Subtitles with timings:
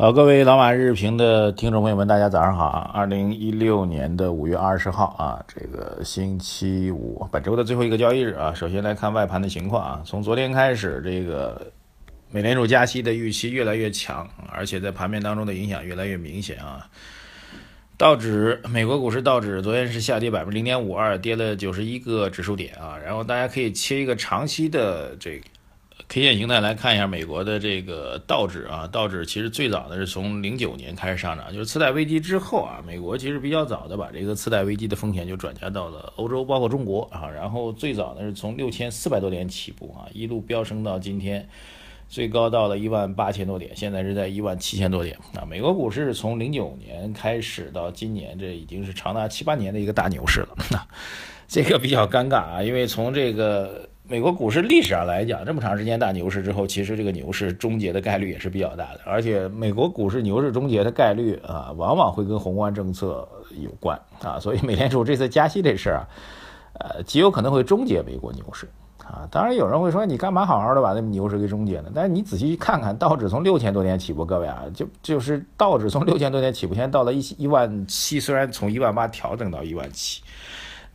[0.00, 2.90] 好，各位老马日评的听众朋友们，大家早上好啊！
[2.94, 8.54] 二零一六年的五月二十号啊，这个星期五，本周的最后一个交易日啊。
[8.54, 11.70] 首先来看外盘的情况啊，从昨天开始，这个
[12.30, 16.88] 美联储加息的预期越来越强，而且在盘面当中的影响越来越明显啊。
[17.98, 22.96] 道指，美国股市道指昨天是下跌百分之零点五二，跌了九十一个指数点啊。
[23.04, 25.44] 然后大家可以切一个长期的这个。
[26.12, 41.48] K 线形态来看一下美国的这个道指啊，道指其实最早的是从零九年开始上涨，就是次贷危机之后啊，美国其实比较早的把这个次贷危机的风险就转嫁到了欧洲，包括中国啊，然后最早呢是从六千四百多点起步啊，一路飙升到今天，
[42.08, 45.46] 最高到了一万八千多点，现在是在一万七千多点啊。
[45.48, 50.56] 美国股市从零九年开始到今年，这已经是长达七八年的一个大牛市了，
[51.46, 53.88] 这个比较尴尬啊，因为从这个。
[54.10, 59.00] 美国股市历史上来讲，这么长时间大牛市之后，其实这个牛市终结的概率也是比较大的。
[59.04, 63.28] 而且，美国股市牛市终结的概率啊，往往会跟宏观政策
[63.62, 64.36] 有关啊。
[64.40, 66.08] 所以，美联储这次加息这事儿啊，
[66.72, 69.28] 呃，极有可能会终结美国牛市啊。
[69.30, 71.92] 当然，有人会说，你干嘛好好的把那牛市给终结呢？
[71.94, 80.20] 但是你仔细去看看，道指从六千多点起步，各位啊，就就是道指从六千多点起步，现在到了一一万七，虽然从一万八调整到一万七。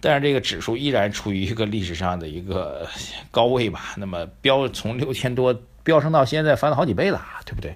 [0.07, 2.87] 但是这个指数依然处于一个历史上的一个
[3.31, 3.95] 高位吧？
[3.97, 5.51] 那么飙从六千多
[5.83, 7.71] 飙升到现在翻了好几倍了，对不对？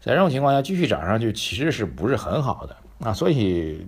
[0.00, 3.12] 在这种情况下继续涨上去，其实是不是很好的啊？
[3.12, 3.86] 所以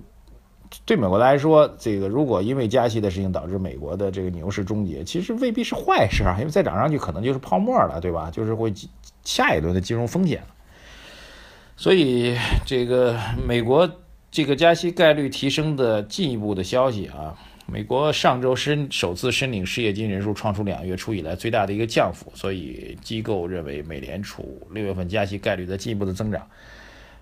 [0.85, 8.31] 对美国来说，这个如果因为加息的事情导致美国的这个牛市终结，其实未必是坏事啊，因为再涨上去可能就是泡沫了，对吧？
[8.31, 8.71] 就是会
[9.25, 10.43] 下一轮的金融风险。
[11.79, 12.37] 所以
[12.67, 13.91] 这个美国
[14.31, 17.35] 这个加息概率提升的进一步的消息啊。
[17.71, 26.45] 美国上周申首次申领失业金人数创出两月初以来最大的一个降幅，所以机构认为美联储六月份加息概率在进一步的增长。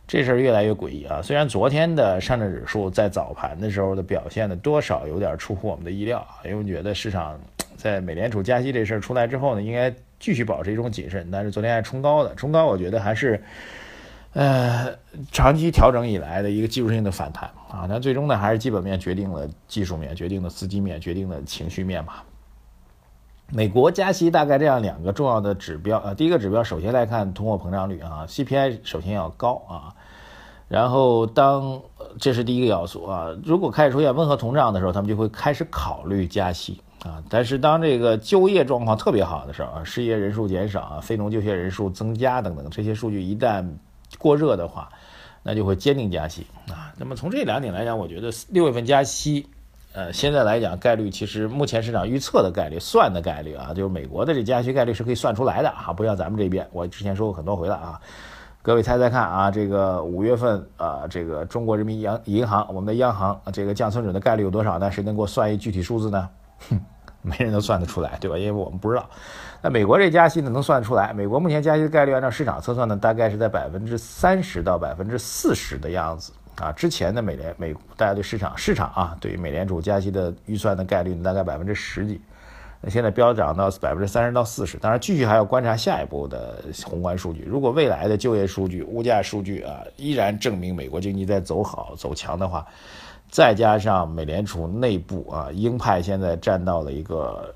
[0.06, 1.20] 这事儿越来越诡异啊！
[1.20, 7.38] 虽然昨天的上证指数在早盘的时候的表现呢，多少有点出乎我们的意料啊，因为觉得市场
[7.76, 13.42] 在美联储加息这事儿出来之后呢，应该继续保持一种谨慎，但是昨天还冲高的，冲高我觉得还是。
[14.34, 14.94] 呃，
[15.32, 22.24] 长期调整以来的一个技术性的反弹啊，那最终呢还是基本面决定了技术面，决定了资金面，决定了情绪面吧。
[23.50, 29.94] 美国加息大概这样两个重要的指标啊，第一个指标首先来看通货膨胀率啊，CPI 首先要高啊，
[30.68, 31.80] 然后当
[32.18, 43.66] 这是第一个要素啊，如果开始出现温和通胀的时候，他们就会开始考虑加息啊，但是当这个就业状况特别好的时候啊，失业人数减少啊，非农就业人数增加等等这些数据一旦
[44.18, 44.90] 过热的话，
[45.43, 46.93] 那就会坚定加息啊。
[46.97, 49.47] 那么从这两点来讲，我觉得六月份加息，
[49.93, 56.66] 呃，现在来讲概率其实目前市场预测的概率、算的概率啊，就是美国的这加息概率是可以算出来的啊，不像咱们这边。
[56.72, 58.00] 我之前说过很多回了啊，
[58.62, 64.91] 各位猜猜看啊，这个五月份啊，这个中国人民央银行我们的央行这个降存准的概率有多少呢？
[64.91, 66.28] 谁能给我算一具体数字呢？
[66.70, 66.81] 哼。
[67.22, 68.38] 没人能算得出来，对吧？
[68.38, 69.08] 因为我们不知道。
[69.60, 71.12] 那美国这加息呢，能算得出来？
[71.12, 76.70] 美国目前加息的概率，按照市场测算呢，大概是在百分之三十到百分之四十的样子啊。
[76.70, 82.20] 之前的美联美，大家对市场市场啊，对于美联储加息的预算的概率大概百分之十几，
[82.80, 84.78] 那现在飙涨到百分之三十到四十。
[84.78, 87.42] 当然，继续还要观察下一步的宏观数据。
[87.42, 92.64] 如果未来的就业数据、物价数据啊，依然证明美国经济在走好走强的话。
[93.30, 97.54] 再加上美联储内部啊，鹰派现在占到了一个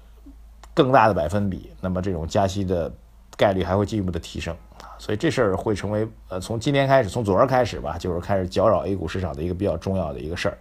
[0.75, 2.93] 更大的百分比，那么这种加息的
[3.37, 10.59] 概率还会进一步的提升啊，所以这事儿会成为呃从今天开始，从昨儿开始吧，就是开始搅扰 A 股市场的一个比较重要的一个事儿。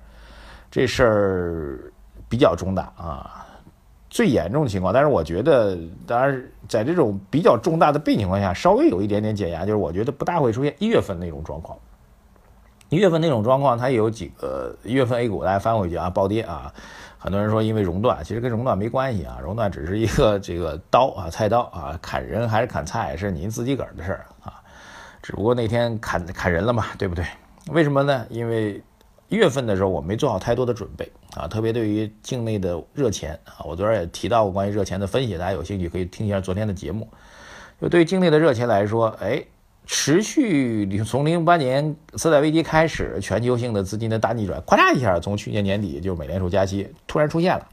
[0.70, 1.92] 这事儿
[2.30, 3.46] 比较重大啊，
[4.10, 11.78] 最严重的情况，但是我觉得，当然在这种比较重大的背景情况下，稍微有一点点减压，就是我觉得不大会出现一月份那种状况。
[12.92, 16.70] 一月份那种状况，它有几个一月份 A 股大家翻回去啊，暴跌啊，
[17.18, 24.60] 很多人说因为熔断，其实跟熔断没关系啊，熔断只是一个这个刀啊，菜刀啊，砍人还是砍菜是您自己个儿的事儿啊，
[25.22, 27.24] 只不过那天砍砍人了嘛，对不对？
[27.70, 28.26] 为什么呢？
[28.30, 28.84] 因为
[29.30, 37.08] 一月份的时候我没做好太多的准备啊，特别对于境内的热钱啊，我昨儿也提到过关于热钱的分析，大家有兴趣可以听一下昨天的节目。
[37.82, 39.42] 就对于境内的热钱来说，哎。
[39.86, 47.68] 持续从零八年次贷危机开始，全球性的资金的大逆转，咵嚓一下，从去年年底就美联储加息突然出现了，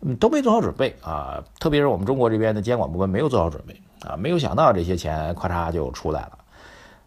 [0.00, 6.38] 嗯，都没做好准备啊，特别是我们中国这边的监管部门没有做好准备啊，没有想到这些钱咔嚓就出来了，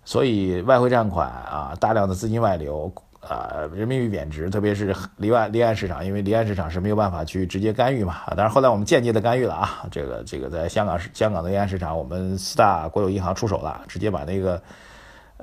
[0.03, 2.91] 所以外汇占款啊，大量的资金外流
[3.21, 14.62] 啊，人民币贬值，特别是离岸离岸市场，因为离岸市场是没有办法去直接干预嘛啊，但是后来我们间接的干预了啊，这个这个在香港市香港的离岸市场，我们四大国有银行出手了，直接把那个。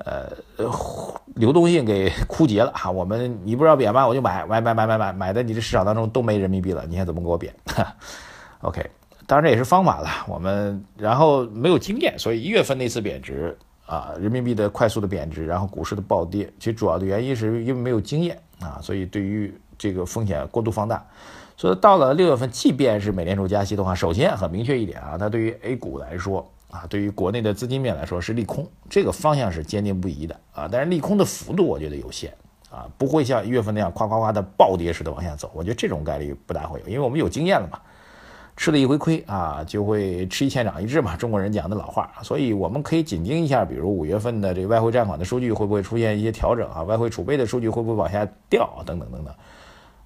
[0.04, 0.30] 呃，
[1.34, 4.06] 流动性给枯竭了哈，我们你不知道贬吗？
[4.06, 7.52] 我就买买买买买买买的，你这市场当中都没人民币了，你还怎么给我贬？
[8.62, 8.88] OK，
[9.26, 21.04] 当然这也是方法了，我们然后没有经验，所以一月份那次贬值啊，人民币的快速的贬值，然后股市的暴跌，其实主要的原因是因为没有经验啊，所以对于这个风险过度放大，
[21.56, 26.48] 所以到了六月份，即便是美联储加息的话，首先很明确一点啊，它对于 A 股来说。
[26.70, 30.68] 啊，对于国内的资金面来说是利空，这个方向是坚定不移的啊。
[30.70, 32.30] 但是利空的幅度我觉得有限
[32.70, 35.50] 啊，不会像一月份那样夸夸夸的暴跌式的往下走。
[35.54, 37.80] 我觉得这种概率不大会有，因为我们有经验了嘛，
[38.58, 42.10] 吃了一回亏啊，就会吃一堑长一智嘛，中国人讲的老话。
[42.24, 49.32] 所以我们可以紧盯一下，比如五月份的这个外汇占款的数据会不会出现一些调整啊，外汇储备的数据会不会往下掉等等等等。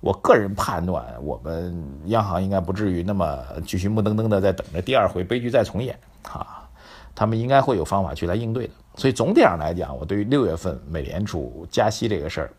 [0.01, 1.75] 我个人判断，我们
[2.09, 6.69] 央行应该不至于那么继续木登登的在等着第二回悲剧再重演啊，
[7.15, 8.73] 他们应该会有方法去来应对的。
[8.97, 12.51] 所以总体上来讲，我对于六月份美联储加息这个事儿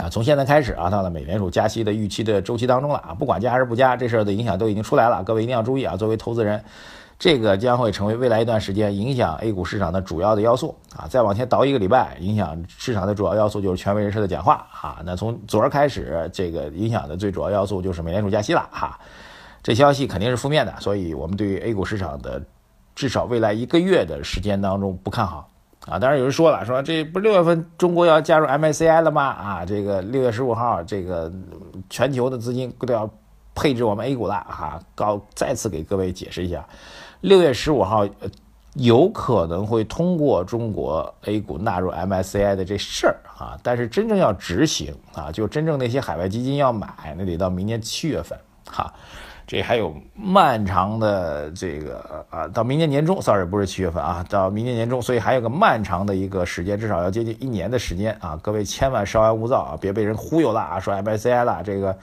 [0.00, 6.62] 啊，从现在开始啊，到了美联储加息的预期的周期当中了啊，不管加还是不加，这事儿的影响都已经出来了，各位一定要注意啊，作为投资人。
[7.18, 11.04] 这个将会成为未来一段时间影响 A 股市场的主要的要素啊！
[11.06, 15.02] 再往前倒一个礼拜，影响市场的主要要素就是权威人士的讲话啊。
[15.04, 18.98] 那从昨儿开始，这个影响的最主要要素就是美联储加息了哈。
[19.62, 22.42] 这消息肯定是负面的，所以我们对于 A 股市场的
[22.94, 25.46] 至少未来一个月的时间当中不看好
[25.86, 25.98] 啊。
[25.98, 29.22] 当然有人说了，说这不六月份中国要加入 MSCI 了吗？
[29.22, 31.32] 啊，这个六月十五号，这个
[31.88, 33.08] 全球的资金都要
[33.54, 34.80] 配置我们 A 股了哈。
[34.94, 36.64] 告再次给各位解释一下。
[37.20, 38.08] 六月十五号，
[38.74, 48.92] 有可能会通过中国 A 股纳入 MSCI 的这事儿啊，但是真正要执行啊，就真正那些海外基金要买，那得到明年七月份哈，
[49.50, 61.98] 这还有漫长的这个啊，到明年年中，sorry 不是七月份啊，到明年年中，所以还有个漫长的一个时间，至少要接近一年的时间啊，各位千万稍安勿躁啊，别被人忽悠了啊，说 MSCI 了这个。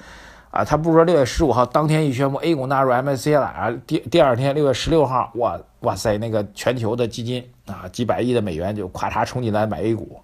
[0.52, 10.20] 啊，他不是说六月十五号当天一宣布 A 股纳入 MSCI 了，啊，第第二天六月十六号，哇哇塞，那个全球的基金啊，几百亿的美元就咵嚓冲进来买 A 股，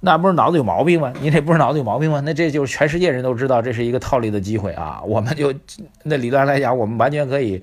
[0.00, 1.12] 那不是脑子有毛病吗？
[1.20, 2.20] 你这不是脑子有毛病吗？
[2.20, 5.02] 那这就是全世界人都知道这是一个套利的机会啊！
[5.06, 5.54] 我们就
[6.02, 7.62] 那理论来讲，我们完全可以，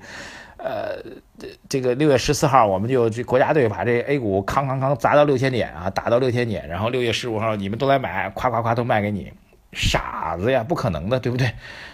[0.56, 0.96] 呃，
[1.38, 9.32] 这这个六月十四号我们就这国家队把这 A 股康康康砸到六千点啊，打到六千点，然后六月十五号你们都来买，夸夸夸都卖给你。
[9.72, 11.50] 傻子呀，不可能的，对不对？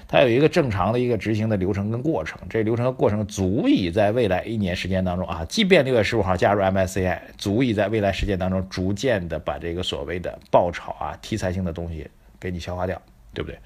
[0.08, 12.08] 它有一个正常的一个执行的流程跟过程，这流程和过程足以在未来一年时间当中啊，即便六月十五号加入 MSCI，足以在未来时间当中逐渐的把这个所谓的爆炒啊题材性的东西
[12.40, 13.00] 给你消化掉，
[13.34, 13.58] 对不对？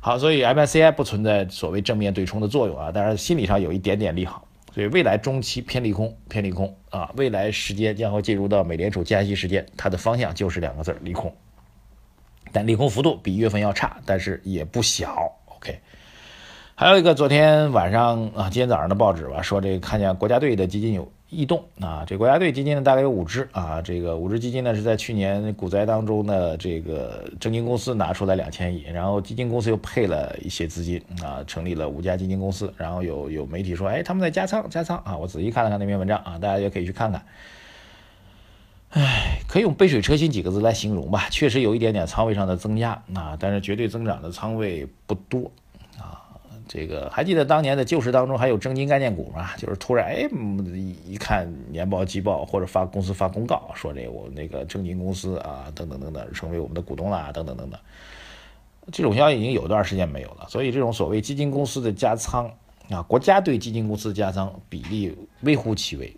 [0.00, 11.32] 好，所以 MSCI 不存在所谓正面对冲的作用啊，当然心理上有一点点利好，所以未来中期偏利空，偏利空啊，未来时间将会进入到美联储加息时间，它的方向就是两个字利空。
[12.52, 15.32] 但利空幅度比月份要差，但是也不小。
[15.56, 15.78] OK，
[16.74, 22.04] 还有一个昨天晚上啊，今天早上的报纸吧，说这个看见国家队的基金有异动啊。
[22.06, 23.82] 这国家队基金呢，大概有五只啊。
[23.82, 32.72] 这个五只基金呢，是在去年股灾当中呢，这个证金公司拿出来两千亿，然后基金公司又配了一些资金啊，成立了五家基金公司。
[32.76, 35.16] 然后有有媒体说，哎，他们在加仓加仓啊。
[35.16, 37.22] 我仔细看了看那篇文章啊，大家也可以去看看。
[38.90, 45.50] 唉，可以用杯水车薪几个字来形容吧，确实有一点点仓位上的增加啊，但是绝对增长的仓位不多
[45.98, 46.20] 啊。
[46.68, 49.56] 这个还记得当年的旧时当中还有证金概念股吗？
[49.56, 50.28] 就是突然哎
[51.06, 57.80] 一看年报季报或者发公司发公告说这我那个证金公司啊等等等等成为我们的股东啦等等等等，
[58.92, 62.50] 这种消息已经有段时间没有了，所以这种所谓基金公司的加仓
[62.90, 66.14] 啊，国家对基金公司的加仓比例微乎其微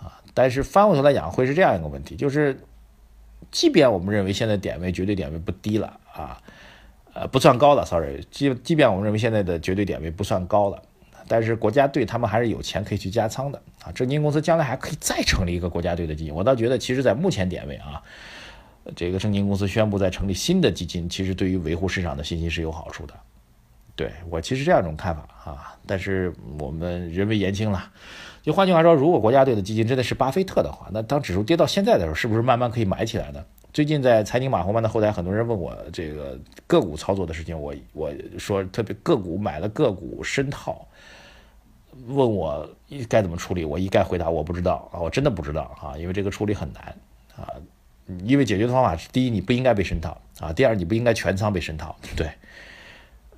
[0.00, 0.16] 啊。
[0.32, 2.58] 但是翻过头来讲，会是这样一个问题，就是，
[3.50, 6.40] 即便我们认为现在点位绝对点位不低了啊，
[7.14, 10.82] 呃，不算高了，sorry，即即便我们认为现在的绝对点位不算高了，
[11.26, 18.02] 但是国家队他们还是有钱可以去加仓的啊，证金公司将来还可以再成立一个国家队的基金，我倒觉得，其实，在目前点位啊，
[18.94, 23.14] 这个证金公司宣布再成立新的基金，其实对于维护市场的信心是有好处的。
[23.98, 27.90] 对我其实这样一种看法啊，但是我们人微言轻了。
[28.44, 33.44] 就换句话说，如果国家队的基金真的是巴菲特的话，那当指数跌到现在的时候，是不是慢慢可以买起来呢？
[33.72, 36.38] 最近在财经马红漫的后台，很多人问我这个
[36.68, 40.86] 个股操作的事情，我我说特别个股买了个股深套，
[42.06, 42.70] 问我
[43.08, 46.94] 该怎么处理，我一概回答我不知道啊，我真的不知道啊，因为这个处理很难
[47.36, 47.50] 啊，
[48.22, 52.30] 因为解决的方法是：第一，你不应该被深套啊；第二，你不应该全仓被深套，对。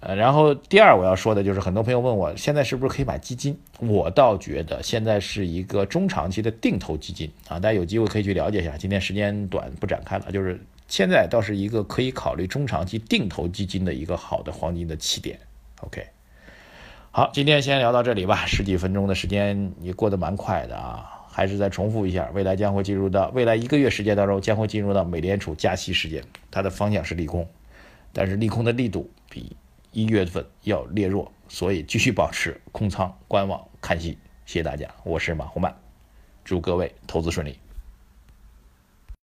[0.01, 8.79] 呃，然后第二我要说的就是，很多朋友问我现在是不是可以买基金，我倒觉得现在是一个中长期的定投基金啊，大家有机会可以去了解一下。
[8.79, 15.39] 今天时间短不展开了，就是现在倒是一个可以考虑中长期定投基金的一个好的黄金的起点。
[15.83, 16.07] OK，
[17.11, 27.47] 好，今天先聊到这里吧，十几分钟的时间也过得蛮快的啊，还是再重复一下，未来将会进入到未来一个月时间当中将会进入到美联储加息时间，它的方向是利空，
[28.15, 29.55] 但是利空的力度比。
[29.93, 34.19] 一月份要略弱，所以继续保持空仓观望看戏。
[34.47, 35.75] 谢谢大家，我是马红曼，
[36.45, 37.59] 祝各位投资顺利。